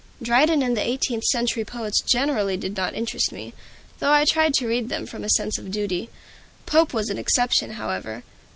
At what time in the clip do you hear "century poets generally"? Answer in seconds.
1.25-2.57